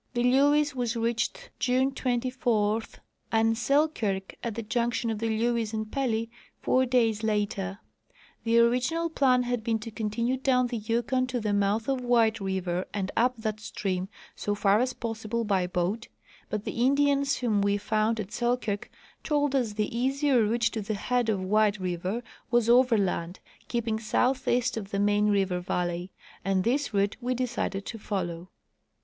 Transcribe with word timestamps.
The 0.15 0.23
Lewes 0.23 0.73
was 0.73 0.95
reached 0.95 1.51
June 1.59 1.93
24 1.93 2.81
and 3.31 3.55
Selkirk, 3.55 4.33
at 4.43 4.55
the 4.55 4.63
junction 4.63 5.11
of 5.11 5.19
the 5.19 5.29
Lewes 5.29 5.73
and 5.73 5.91
Pelly, 5.91 6.27
four 6.59 6.87
days 6.87 7.21
later. 7.21 7.77
The 8.43 8.57
original 8.57 9.11
plan 9.11 9.43
had 9.43 9.63
been 9.63 9.77
to 9.77 9.91
continue 9.91 10.37
down 10.37 10.65
the 10.65 10.77
Yukon 10.77 11.27
to 11.27 11.39
the 11.39 11.53
mouth 11.53 11.87
of 11.87 12.01
White 12.01 12.39
river 12.39 12.85
and 12.91 13.11
up 13.15 13.37
that 13.37 13.59
stream 13.59 14.09
so 14.35 14.55
far 14.55 14.79
as 14.79 14.93
possible 14.93 15.43
by 15.43 15.67
boat, 15.67 16.07
but 16.49 16.63
the 16.65 16.83
Indians 16.83 17.37
whom 17.37 17.61
we 17.61 17.77
found 17.77 18.19
at 18.19 18.31
Selkirk 18.31 18.89
told 19.23 19.53
us 19.55 19.73
the 19.73 19.95
easier 19.95 20.41
route 20.41 20.61
to 20.73 20.81
the 20.81 20.95
head 20.95 21.29
of 21.29 21.43
White 21.43 21.77
river 21.79 22.23
was 22.49 22.67
overland, 22.67 23.39
keeping 23.67 23.99
southeast 23.99 24.77
of 24.77 24.89
the 24.89 24.99
main 24.99 25.27
river 25.27 25.59
valley; 25.59 26.11
and 26.43 26.63
this 26.63 26.91
route 26.91 27.17
we 27.21 27.35
decided 27.35 27.85
to 27.85 27.99
follow. 27.99 28.49